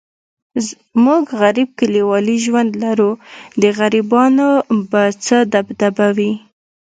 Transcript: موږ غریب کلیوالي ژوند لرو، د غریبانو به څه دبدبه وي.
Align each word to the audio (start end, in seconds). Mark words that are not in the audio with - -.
موږ 1.05 1.23
غریب 1.41 1.69
کلیوالي 1.79 2.37
ژوند 2.45 2.71
لرو، 2.83 3.11
د 3.61 3.63
غریبانو 3.79 4.49
به 4.89 5.01
څه 5.25 5.37
دبدبه 5.53 6.07
وي. 6.17 6.31